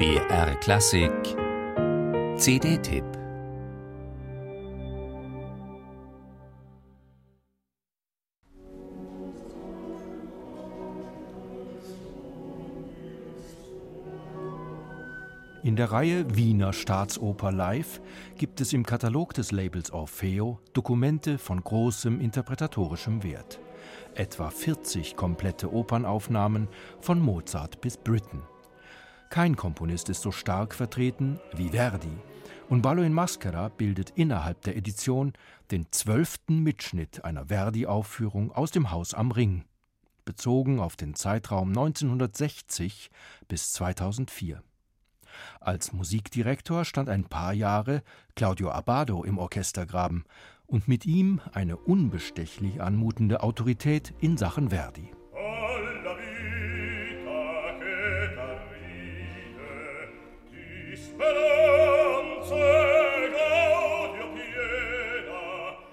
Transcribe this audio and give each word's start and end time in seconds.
BR 0.00 0.54
Klassik 0.60 1.12
CD-Tipp 2.38 3.04
In 15.62 15.76
der 15.76 15.92
Reihe 15.92 16.34
Wiener 16.34 16.72
Staatsoper 16.72 17.52
Live 17.52 18.00
gibt 18.38 18.62
es 18.62 18.72
im 18.72 18.86
Katalog 18.86 19.34
des 19.34 19.52
Labels 19.52 19.90
Orfeo 19.90 20.60
Dokumente 20.72 21.36
von 21.36 21.62
großem 21.62 22.22
interpretatorischem 22.22 23.22
Wert. 23.22 23.60
Etwa 24.14 24.48
40 24.48 25.14
komplette 25.14 25.70
Opernaufnahmen 25.70 26.68
von 27.02 27.20
Mozart 27.20 27.82
bis 27.82 27.98
Britten. 27.98 28.42
Kein 29.30 29.54
Komponist 29.54 30.08
ist 30.08 30.22
so 30.22 30.32
stark 30.32 30.74
vertreten 30.74 31.38
wie 31.54 31.68
Verdi. 31.68 32.18
Und 32.68 32.82
Ballo 32.82 33.02
in 33.02 33.12
Maschera 33.12 33.68
bildet 33.68 34.10
innerhalb 34.10 34.60
der 34.62 34.76
Edition 34.76 35.34
den 35.70 35.86
zwölften 35.92 36.64
Mitschnitt 36.64 37.24
einer 37.24 37.46
Verdi-Aufführung 37.46 38.50
aus 38.50 38.72
dem 38.72 38.90
Haus 38.90 39.14
am 39.14 39.30
Ring, 39.30 39.64
bezogen 40.24 40.80
auf 40.80 40.96
den 40.96 41.14
Zeitraum 41.14 41.68
1960 41.68 43.08
bis 43.46 43.72
2004. 43.72 44.64
Als 45.60 45.92
Musikdirektor 45.92 46.84
stand 46.84 47.08
ein 47.08 47.22
paar 47.22 47.52
Jahre 47.52 48.02
Claudio 48.34 48.70
Abbado 48.72 49.22
im 49.22 49.38
Orchestergraben 49.38 50.24
und 50.66 50.88
mit 50.88 51.06
ihm 51.06 51.40
eine 51.52 51.76
unbestechlich 51.76 52.82
anmutende 52.82 53.44
Autorität 53.44 54.12
in 54.18 54.36
Sachen 54.36 54.70
Verdi. 54.70 55.12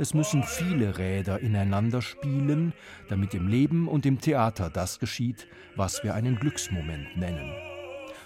Es 0.00 0.14
müssen 0.14 0.42
viele 0.42 0.96
Räder 0.96 1.40
ineinander 1.40 2.00
spielen, 2.00 2.72
damit 3.10 3.34
im 3.34 3.48
Leben 3.48 3.86
und 3.86 4.06
im 4.06 4.18
Theater 4.18 4.70
das 4.70 4.98
geschieht, 4.98 5.46
was 5.76 6.02
wir 6.02 6.14
einen 6.14 6.36
Glücksmoment 6.36 7.18
nennen. 7.18 7.52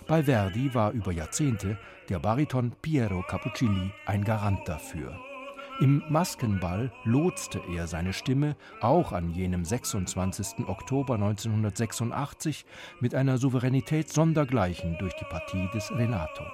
Bei 0.06 0.22
Verdi 0.22 0.72
war 0.72 0.92
über 0.92 1.10
Jahrzehnte 1.10 1.76
der 2.08 2.20
Bariton 2.20 2.70
Piero 2.80 3.24
Cappuccilli 3.26 3.90
ein 4.06 4.22
Garant 4.22 4.60
dafür. 4.68 5.18
Im 5.80 6.04
Maskenball 6.08 6.92
lotste 7.02 7.60
er 7.74 7.88
seine 7.88 8.12
Stimme 8.12 8.54
auch 8.80 9.10
an 9.10 9.32
jenem 9.32 9.64
26. 9.64 10.68
Oktober 10.68 11.14
1986 11.14 12.66
mit 13.00 13.16
einer 13.16 13.36
Souveränität 13.38 14.08
sondergleichen 14.12 14.96
durch 14.98 15.14
die 15.14 15.24
Partie 15.24 15.68
des 15.74 15.90
Renato. 15.90 16.44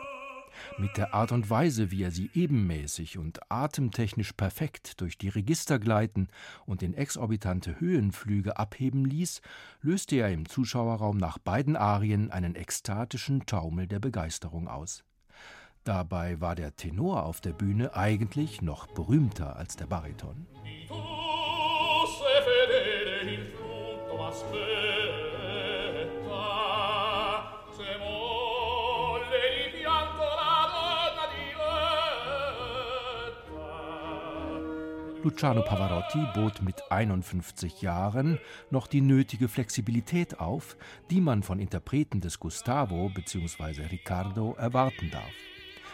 Mit 0.78 0.97
der 0.97 1.14
Art 1.14 1.33
und 1.33 1.50
Weise, 1.50 1.91
wie 1.91 2.03
er 2.03 2.11
sie 2.11 2.30
ebenmäßig 2.34 3.19
und 3.19 3.41
atemtechnisch 3.50 4.33
perfekt 4.33 5.00
durch 5.00 5.19
die 5.19 5.28
Register 5.28 5.78
gleiten 5.78 6.28
und 6.66 6.83
in 6.83 6.94
exorbitante 6.94 7.80
Höhenflüge 7.80 8.58
abheben 8.58 9.05
ließ, 9.05 9.41
löste 9.83 10.16
er 10.16 10.31
im 10.31 10.48
Zuschauerraum 10.48 11.16
nach 11.16 11.38
beiden 11.38 11.77
Arien 11.77 12.31
einen 12.31 12.55
ekstatischen 12.55 13.47
Taumel 13.47 13.86
der 13.86 14.00
Begeisterung 14.00 14.69
aus. 14.69 15.05
Dabei 15.84 16.41
war 16.41 16.55
der 16.55 16.77
Tenor 16.77 17.25
auf 17.25 17.41
der 17.41 17.53
Bühne 17.53 17.94
eigentlich 17.94 18.61
noch 18.61 18.86
berühmter 18.86 19.56
als 19.56 19.77
der 19.77 19.86
Bariton. 19.86 20.47
Luciano 35.22 35.62
Pavarotti 35.62 36.26
bot 36.34 36.62
mit 36.62 36.91
51 36.91 37.82
Jahren 37.82 38.38
noch 38.70 38.86
die 38.86 39.03
nötige 39.03 39.48
Flexibilität 39.48 40.41
auf, 40.41 40.78
die 41.10 41.20
man 41.20 41.42
von 41.42 41.58
Interpreten 41.58 42.22
des 42.22 42.41
Gustavo 42.41 43.10
bzw. 43.10 43.82
Riccardo 43.91 44.54
erwarten 44.54 45.10
darf. 45.10 45.30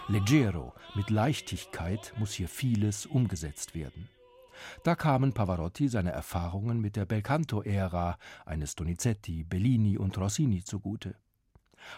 Leggero, 0.07 0.75
mit 0.95 1.11
Leichtigkeit 1.11 2.15
muss 2.19 2.35
hier 2.35 2.49
vieles 2.49 3.05
umgesetzt 3.05 3.75
werden. 3.75 4.09
Da 4.85 4.95
kamen 4.95 5.33
Pavarotti 5.33 5.89
seine 5.89 6.13
Erfahrungen 6.13 6.81
mit 6.81 6.95
der 6.95 7.05
Belcanto-Ära 7.05 8.19
eines 8.45 8.77
Donizetti, 8.77 9.43
Bellini 9.43 9.99
und 9.99 10.17
Rossini 10.19 10.63
zugute. 10.63 11.17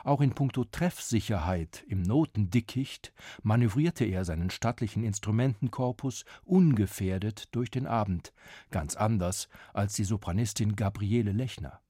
Auch 0.05 0.21
in 0.21 0.33
puncto 0.35 0.65
Treffsicherheit 0.65 1.85
im 1.89 2.03
Notendickicht 2.03 3.13
manövrierte 3.43 4.05
er 4.05 4.25
seinen 4.25 4.51
stattlichen 4.51 5.05
Instrumentenkorpus 5.05 6.25
ungefährdet 6.45 7.55
durch 7.55 7.71
den 7.71 7.87
Abend, 7.87 8.33
ganz 8.71 8.97
anders 8.97 9.49
als 9.73 9.95
die 9.95 10.05
Sopranistin 10.05 10.77
Gabriele 10.77 11.33
Lechner. 11.33 11.81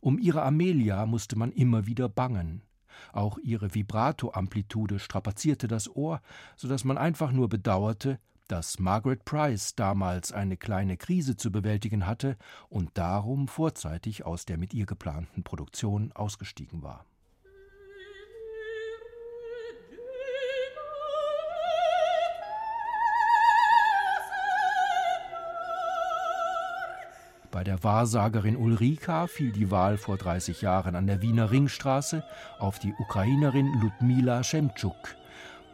Um 0.00 0.18
ihre 0.18 0.42
Amelia 0.42 1.06
musste 1.06 1.36
man 1.36 1.52
immer 1.52 1.86
wieder 1.86 2.08
bangen. 2.08 2.62
Auch 3.12 3.38
ihre 3.38 3.74
Vibrato-Amplitude 3.74 4.98
strapazierte 4.98 5.66
das 5.66 5.88
Ohr, 5.88 6.20
so 6.56 6.68
dass 6.68 6.84
man 6.84 6.98
einfach 6.98 7.32
nur 7.32 7.48
bedauerte, 7.48 8.18
dass 8.48 8.78
Margaret 8.78 9.24
Price 9.24 9.74
damals 9.74 10.30
eine 10.30 10.56
kleine 10.56 10.96
Krise 10.96 11.36
zu 11.36 11.50
bewältigen 11.50 12.06
hatte 12.06 12.36
und 12.68 12.90
darum 12.98 13.48
vorzeitig 13.48 14.26
aus 14.26 14.44
der 14.44 14.58
mit 14.58 14.74
ihr 14.74 14.84
geplanten 14.84 15.42
Produktion 15.42 16.12
ausgestiegen 16.12 16.82
war. 16.82 17.06
Bei 27.52 27.64
der 27.64 27.84
Wahrsagerin 27.84 28.56
Ulrika 28.56 29.26
fiel 29.26 29.52
die 29.52 29.70
Wahl 29.70 29.98
vor 29.98 30.16
30 30.16 30.62
Jahren 30.62 30.96
an 30.96 31.06
der 31.06 31.20
Wiener 31.20 31.50
Ringstraße 31.50 32.24
auf 32.58 32.78
die 32.78 32.94
Ukrainerin 32.98 33.70
Ludmila 33.82 34.42
Schemtschuk, 34.42 35.16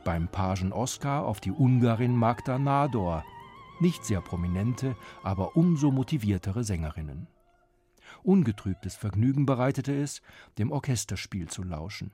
beim 0.04 0.26
Pagen 0.26 0.72
Oskar 0.72 1.24
auf 1.24 1.38
die 1.38 1.52
Ungarin 1.52 2.16
Magda 2.16 2.58
Nador, 2.58 3.24
nicht 3.78 4.04
sehr 4.04 4.20
prominente, 4.20 4.96
aber 5.22 5.56
umso 5.56 5.92
motiviertere 5.92 6.64
Sängerinnen. 6.64 7.28
Ungetrübtes 8.24 8.96
Vergnügen 8.96 9.46
bereitete 9.46 9.94
es, 9.94 10.20
dem 10.58 10.72
Orchesterspiel 10.72 11.48
zu 11.48 11.62
lauschen. 11.62 12.10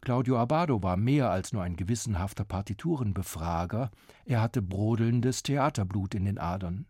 Claudio 0.00 0.38
Abbado 0.38 0.82
war 0.82 0.96
mehr 0.96 1.30
als 1.30 1.52
nur 1.52 1.62
ein 1.62 1.76
gewissenhafter 1.76 2.46
Partiturenbefrager, 2.46 3.90
er 4.24 4.40
hatte 4.40 4.62
brodelndes 4.62 5.42
Theaterblut 5.42 6.14
in 6.14 6.24
den 6.24 6.38
Adern. 6.38 6.86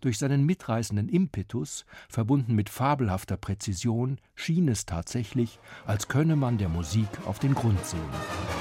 Durch 0.00 0.18
seinen 0.18 0.44
mitreißenden 0.44 1.08
Impetus, 1.08 1.84
verbunden 2.08 2.54
mit 2.54 2.70
fabelhafter 2.70 3.36
Präzision, 3.36 4.18
schien 4.34 4.68
es 4.68 4.86
tatsächlich, 4.86 5.58
als 5.86 6.08
könne 6.08 6.36
man 6.36 6.58
der 6.58 6.68
Musik 6.68 7.08
auf 7.26 7.38
den 7.38 7.54
Grund 7.54 7.84
sehen. 7.84 8.57